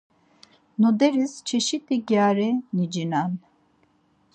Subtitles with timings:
[0.79, 3.31] Noderis çeşit̆i gyari nicinen.